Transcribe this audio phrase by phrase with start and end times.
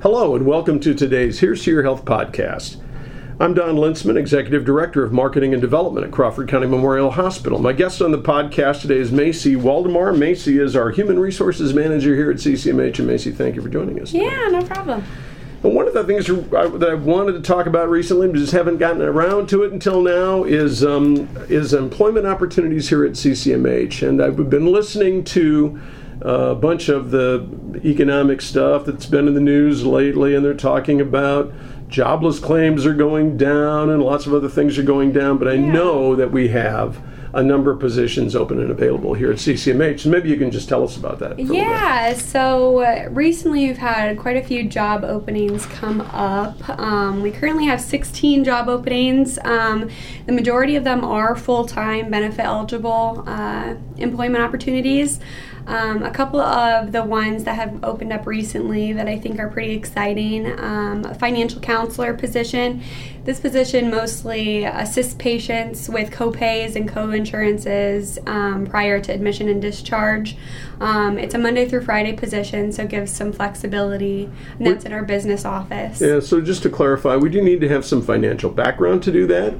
[0.00, 2.76] Hello, and welcome to today's Here's to Your Health podcast.
[3.40, 7.58] I'm Don Lintzman, Executive Director of Marketing and Development at Crawford County Memorial Hospital.
[7.58, 10.16] My guest on the podcast today is Macy Waldemar.
[10.16, 13.00] Macy is our Human Resources Manager here at CCMH.
[13.00, 14.12] And Macy, thank you for joining us.
[14.12, 15.02] Yeah, no problem.
[15.64, 18.78] And one of the things that I wanted to talk about recently, but just haven't
[18.78, 24.08] gotten around to it until now, is um, is employment opportunities here at CCMH.
[24.08, 25.80] And I've been listening to
[26.20, 27.46] a bunch of the
[27.84, 31.52] economic stuff that's been in the news lately, and they're talking about
[31.88, 35.38] jobless claims are going down and lots of other things are going down.
[35.38, 35.72] But I Yeah.
[35.72, 36.98] know that we have
[37.34, 40.00] a number of positions open and available here at CCMH.
[40.00, 41.34] So maybe you can just tell us about that.
[41.34, 41.62] for a little bit.
[41.62, 46.56] Yeah, so uh, recently we've had quite a few job openings come up.
[46.80, 49.38] Um, we currently have 16 job openings.
[49.44, 49.88] Um,
[50.26, 55.20] the majority of them are full time, benefit eligible uh, employment opportunities.
[55.68, 59.48] Um, a couple of the ones that have opened up recently that I think are
[59.48, 62.82] pretty exciting um, a financial counselor position.
[63.24, 69.60] This position mostly assists patients with copays and co insurances um, prior to admission and
[69.60, 70.38] discharge.
[70.80, 74.92] Um, it's a Monday through Friday position, so it gives some flexibility, and that's in
[74.94, 76.00] our business office.
[76.00, 79.26] Yeah, so just to clarify, we do need to have some financial background to do
[79.26, 79.52] that.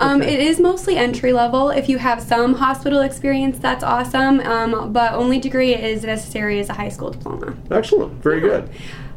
[0.00, 0.34] Um, Okay.
[0.34, 1.70] It is mostly entry level.
[1.70, 6.68] If you have some hospital experience, that's awesome, um, but only degree is necessary is
[6.68, 7.56] a high school diploma.
[7.70, 8.68] Excellent, very good.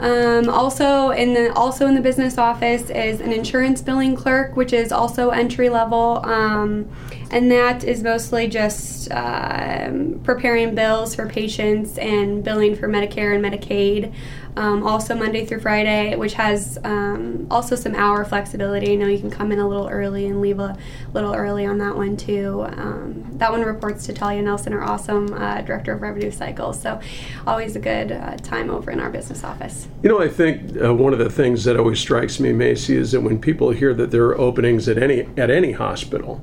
[0.00, 4.72] Um, also in the also in the business office is an insurance billing clerk, which
[4.72, 6.88] is also entry level, um,
[7.30, 13.44] and that is mostly just um, preparing bills for patients and billing for Medicare and
[13.44, 14.14] Medicaid.
[14.56, 18.92] Um, also Monday through Friday, which has um, also some hour flexibility.
[18.92, 20.76] I know you can come in a little early and leave a
[21.14, 22.66] little early on that one too.
[22.76, 26.82] Um, that one reports to Talia Nelson, our awesome uh, director of revenue cycles.
[26.82, 27.00] So
[27.46, 29.86] always a good uh, time over in our business office.
[30.02, 33.12] You know, I think uh, one of the things that always strikes me, Macy, is
[33.12, 36.42] that when people hear that there are openings at any at any hospital,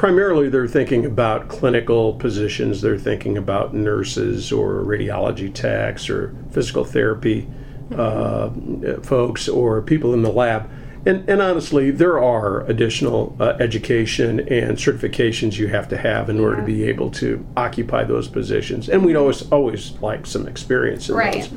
[0.00, 2.80] primarily they're thinking about clinical positions.
[2.80, 7.46] They're thinking about nurses or radiology techs or physical therapy
[7.94, 8.48] uh,
[9.02, 10.70] folks or people in the lab.
[11.04, 16.40] And, and honestly, there are additional uh, education and certifications you have to have in
[16.40, 18.88] order to be able to occupy those positions.
[18.88, 21.42] And we'd always always like some experience in Right.
[21.42, 21.52] those.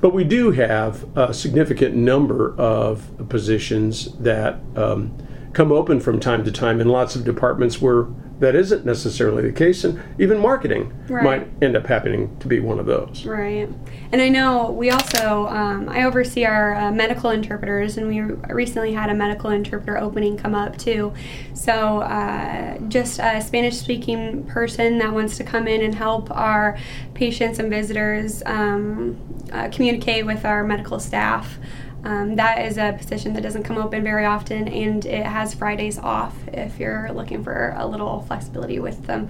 [0.00, 5.18] But we do have a significant number of positions that um,
[5.54, 8.06] come open from time to time in lots of departments where
[8.40, 11.22] that isn't necessarily the case, and even marketing Right.
[11.24, 13.24] might end up happening to be one of those.
[13.24, 13.68] Right.
[14.10, 18.20] And I know we also, um, I oversee our uh, medical interpreters, and we
[18.52, 21.12] recently had a medical interpreter opening come up too.
[21.54, 26.76] So, uh, just a Spanish speaking person that wants to come in and help our
[27.14, 29.16] patients and visitors um,
[29.52, 31.56] uh, communicate with our medical staff.
[32.04, 35.98] Um, that is a position that doesn't come open very often, and it has Fridays
[35.98, 39.28] off if you're looking for a little flexibility with them,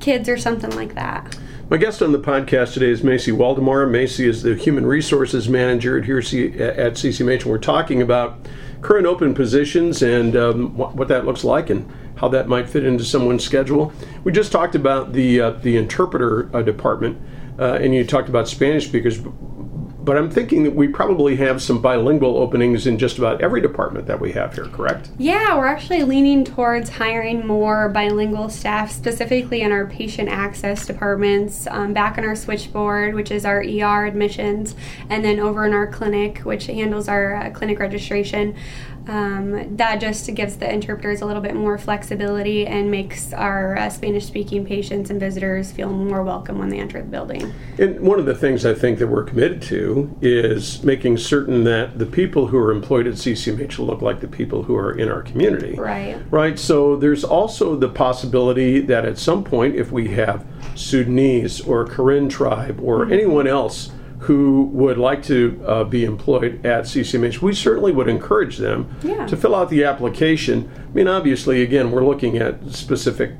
[0.00, 1.36] kids or something like that.
[1.68, 3.90] My guest on the podcast today is Macy Waldemar.
[3.90, 8.46] Macy is the Human Resources Manager at here at CCMH, and we're talking about
[8.82, 13.04] current open positions and um, what, that looks like and how that might fit into
[13.04, 13.92] someone's schedule.
[14.22, 17.20] We just talked about the uh, the interpreter uh, department,
[17.58, 19.18] uh, and you talked about Spanish speakers.
[20.04, 24.06] But I'm thinking that we probably have some bilingual openings in just about every department
[24.06, 25.10] that we have here, correct?
[25.16, 31.68] Yeah, we're actually leaning towards hiring more bilingual staff, specifically in our patient access departments,
[31.68, 34.74] um, back in our switchboard, which is our ER admissions,
[35.08, 38.56] and then over in our clinic, which handles our uh, clinic registration.
[39.08, 43.90] Um, that just gives the interpreters a little bit more flexibility and makes our uh,
[43.90, 47.52] Spanish speaking patients and visitors feel more welcome when they enter the building.
[47.78, 51.98] And one of the things I think that we're committed to is making certain that
[51.98, 55.22] the people who are employed at CCMH look like the people who are in our
[55.22, 55.74] community.
[55.78, 56.20] Right.
[56.30, 56.58] Right.
[56.58, 62.28] So there's also the possibility that at some point, if we have Sudanese or Karen
[62.28, 63.90] tribe or anyone else
[64.22, 69.26] who would like to uh, be employed at CCMH, we certainly would encourage them Yeah.
[69.26, 70.70] to fill out the application.
[70.76, 73.32] I mean, obviously, again, we're looking at specific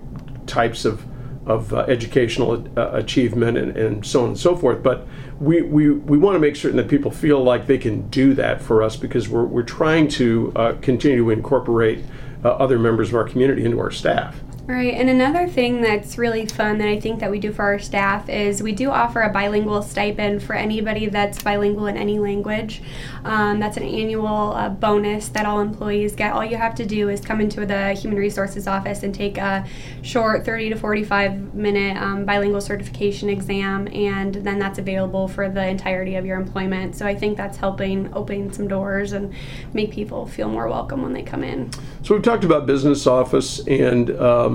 [0.46, 1.04] types of
[1.44, 4.80] of uh, educational uh, achievement and, and so on and so forth.
[4.80, 5.08] But
[5.40, 8.62] we, we, we want to make certain that people feel like they can do that
[8.62, 12.04] for us because we're, we're trying to uh, continue to incorporate
[12.44, 14.40] uh, other members of our community into our staff.
[14.64, 17.80] Right, and another thing that's really fun that I think that we do for our
[17.80, 22.80] staff is we do offer a bilingual stipend for anybody that's bilingual in any language.
[23.24, 26.32] Um, that's an annual uh, bonus that all employees get.
[26.32, 29.66] All you have to do is come into the Human Resources office and take a
[30.02, 35.66] short 30 to 45 minute um, bilingual certification exam, and then that's available for the
[35.66, 36.94] entirety of your employment.
[36.94, 39.34] So I think that's helping open some doors and
[39.72, 41.68] make people feel more welcome when they come in.
[42.02, 44.51] So we've talked about business office and um,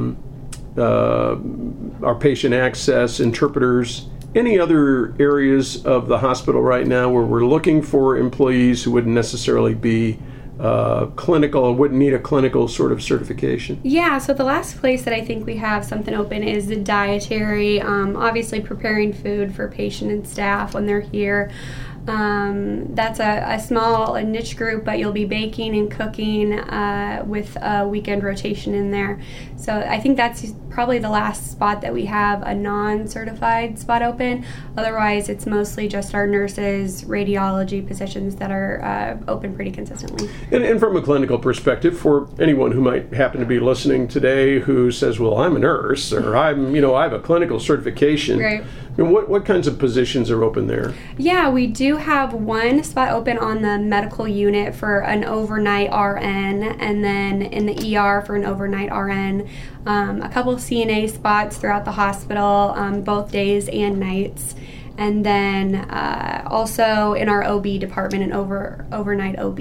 [0.77, 1.37] uh,
[2.03, 4.07] our patient access, interpreters.
[4.35, 9.15] Any other areas of the hospital right now where we're looking for employees who wouldn't
[9.15, 10.19] necessarily be
[10.59, 13.79] uh, clinical, wouldn't need a clinical sort of certification?
[13.83, 17.81] Yeah, so the last place that I think we have something open is the dietary,
[17.81, 21.51] um, obviously preparing food for patient and staff when they're here.
[22.07, 27.23] Um, that's a, a, small a niche group, but you'll be baking and cooking uh,
[27.25, 29.21] with a weekend rotation in there.
[29.57, 34.03] So I think that's probably the last spot that we have a non certified spot
[34.03, 34.45] open.
[34.77, 40.29] Otherwise, it's mostly just our nurses, radiology positions that are uh, open pretty consistently.
[40.51, 44.59] And, and, from a clinical perspective, for anyone who might happen to be listening today
[44.59, 48.39] who says, well, I'm a nurse or I'm, you know, I have a clinical certification.
[48.39, 48.63] Right.
[48.97, 50.93] And what, what kinds of positions are open there?
[51.17, 56.63] Yeah, we do have one spot open on the medical unit for an overnight RN,
[56.63, 59.47] and then in the ER for an overnight RN.
[59.85, 64.55] Um, a couple CNA spots throughout the hospital, um, both days and nights.
[64.97, 69.59] And then uh, also in our OB department, an over overnight OB.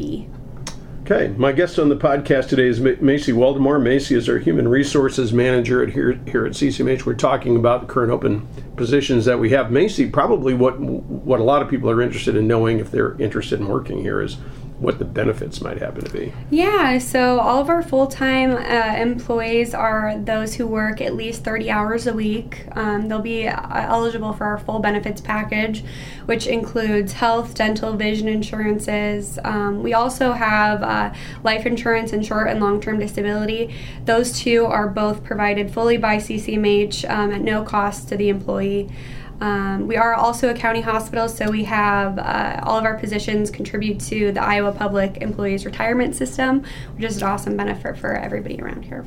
[1.08, 3.80] Okay, my guest on the podcast today is Macy Waldemar.
[3.80, 7.06] Macy is our human resources manager at here here at CCMH.
[7.06, 9.70] We're talking about the current open positions that we have.
[9.70, 13.60] Macy, probably what what a lot of people are interested in knowing if they're interested
[13.60, 14.38] in working here is
[14.78, 16.32] what the benefits might happen to be.
[16.50, 21.44] Yeah, so all of our full time uh, employees are those who work at least
[21.44, 22.66] 30 hours a week.
[22.72, 25.82] Um, they'll be uh, eligible for our full benefits package,
[26.26, 29.38] which includes health, dental, vision insurances.
[29.44, 33.74] Um, we also have uh, life insurance and short and long term disability.
[34.04, 38.90] Those two are both provided fully by CCMH um, at no cost to the employee.
[39.40, 43.50] Um, we are also a county hospital, so we have uh, all of our positions
[43.50, 46.64] contribute to the Iowa Public Employees Retirement System,
[46.96, 49.02] which is an awesome benefit for everybody around here.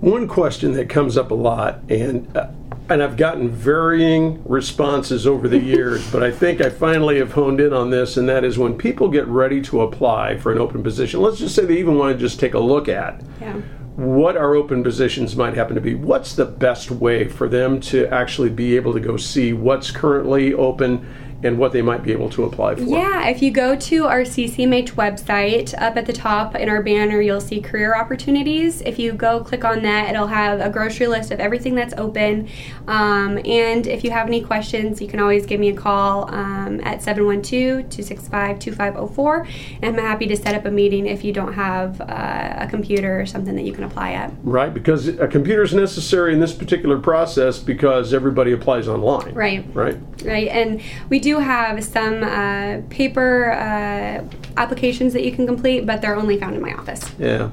[0.00, 2.48] One question that comes up a lot, and uh,
[2.88, 7.60] and I've gotten varying responses over the years, but I think I finally have honed
[7.60, 10.82] in on this, and that is when people get ready to apply for an open
[10.82, 11.20] position.
[11.20, 13.22] Let's just say they even want to just take a look at.
[13.40, 13.60] Yeah
[13.96, 15.94] what our open positions might happen to be.
[15.94, 20.54] What's the best way for them to actually be able to go see what's currently
[20.54, 21.06] open
[21.44, 22.82] and what they might be able to apply for.
[22.82, 27.20] Yeah, if you go to our CCMH website, up at the top in our banner,
[27.20, 28.80] you'll see career opportunities.
[28.82, 32.48] If you go click on that, it'll have a grocery list of everything that's open.
[32.86, 36.80] Um, and if you have any questions, you can always give me a call um,
[36.80, 39.46] at 712 265 2504.
[39.82, 43.20] And I'm happy to set up a meeting if you don't have uh, a computer
[43.20, 44.32] or something that you can apply at.
[44.42, 49.34] Right, because a computer is necessary in this particular process because everybody applies online.
[49.34, 49.64] Right.
[49.74, 49.98] Right.
[50.24, 50.48] Right.
[50.48, 54.24] And we do have some uh, paper uh,
[54.56, 57.10] applications that you can complete, but they're only found in my office.
[57.18, 57.50] Yeah.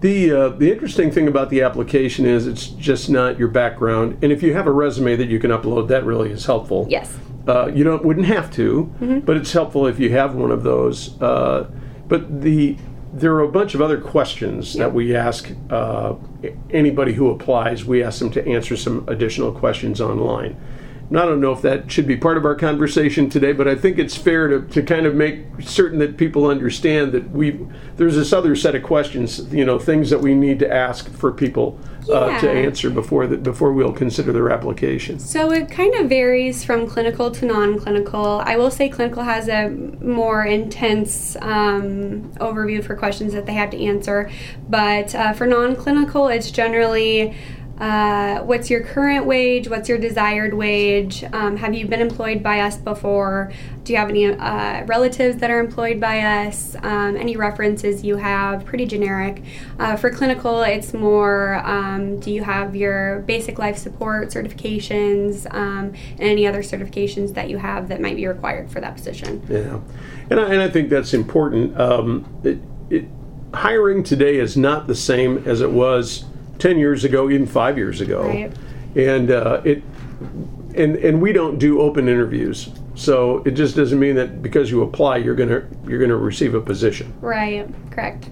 [0.00, 4.18] The, uh, the interesting thing about the application is it's just not your background.
[4.22, 6.86] And if you have a resume that you can upload, that really is helpful.
[6.88, 7.16] Yes.
[7.48, 9.20] Uh, you don't wouldn't have to, mm-hmm.
[9.20, 11.20] but it's helpful if you have one of those.
[11.22, 11.70] Uh,
[12.08, 12.76] but the
[13.12, 16.14] there are a bunch of other questions that we ask uh,
[16.70, 17.84] anybody who applies.
[17.84, 20.60] We ask them to answer some additional questions online.
[21.10, 23.98] I don't know if that should be part of our conversation today, but I think
[23.98, 27.60] it's fair to, to kind of make certain that people understand that we
[27.96, 31.32] there's this other set of questions, you know, things that we need to ask for
[31.32, 32.40] people uh, yeah.
[32.40, 35.20] to answer before that before we'll consider their application.
[35.20, 38.42] So it kind of varies from clinical to non-clinical.
[38.44, 43.70] I will say clinical has a more intense um, overview for questions that they have
[43.70, 44.28] to answer,
[44.68, 47.36] but uh, for non-clinical, it's generally
[47.78, 49.68] uh, what's your current wage?
[49.68, 51.22] What's your desired wage?
[51.24, 53.52] Um, have you been employed by us before?
[53.84, 56.74] Do you have any uh, relatives that are employed by us?
[56.82, 58.64] Um, any references you have?
[58.64, 59.42] Pretty generic.
[59.78, 65.92] Uh, for clinical, it's more um, do you have your basic life support certifications um,
[66.12, 69.42] and any other certifications that you have that might be required for that position?
[69.50, 69.80] Yeah,
[70.30, 71.78] and I, and I think that's important.
[71.78, 73.04] Um, it, it,
[73.52, 76.24] hiring today is not the same as it was
[76.58, 78.22] 10 years ago, even five years ago.
[78.22, 78.52] Right.
[78.96, 79.82] And uh, it
[80.74, 82.70] and and we don't do open interviews.
[82.94, 86.60] So it just doesn't mean that because you apply you're gonna you're gonna receive a
[86.60, 87.12] position.
[87.20, 88.30] Right, correct.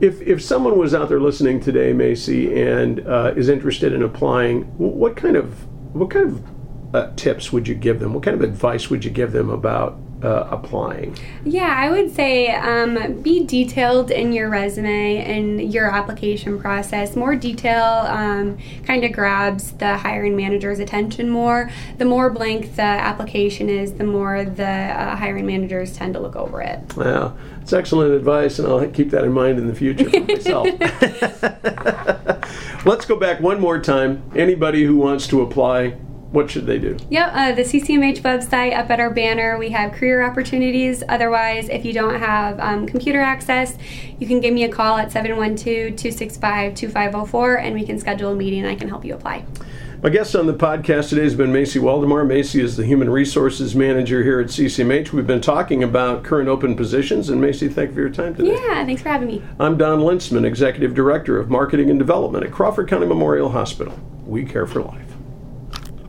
[0.00, 4.62] If, if someone was out there listening today, Macy, and uh, is interested in applying,
[4.78, 8.14] what kind of what kind of uh, tips would you give them?
[8.14, 11.16] What kind of advice would you give them about uh, applying?
[11.44, 17.16] Yeah, I would say um, be detailed in your resume and your application process.
[17.16, 21.70] More detail um, kind of grabs the hiring manager's attention more.
[21.98, 26.36] The more blank the application is, the more the uh, hiring managers tend to look
[26.36, 26.96] over it.
[26.96, 30.68] Wow, it's excellent advice, and I'll keep that in mind in the future for myself.
[32.84, 34.22] Let's go back one more time.
[34.34, 35.96] Anybody who wants to apply,
[36.30, 36.96] what should they do?
[37.10, 41.02] Yep, uh, the CCMH website up at our banner, we have career opportunities.
[41.08, 43.78] Otherwise, if you don't have um, computer access,
[44.18, 48.34] you can give me a call at 712 265 2504 and we can schedule a
[48.34, 49.44] meeting and I can help you apply.
[50.00, 52.24] My guest on the podcast today has been Macy Waldemar.
[52.24, 55.12] Macy is the Human Resources Manager here at CCMH.
[55.12, 58.52] We've been talking about current open positions, and Macy, thank you for your time today.
[58.52, 59.42] Yeah, thanks for having me.
[59.58, 63.98] I'm Don Lintzman, Executive Director of Marketing and Development at Crawford County Memorial Hospital.
[64.24, 65.17] We care for life.